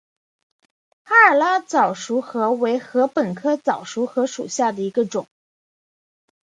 [1.05, 5.27] 拉哈尔早熟禾为禾本科早熟禾属下的一个种。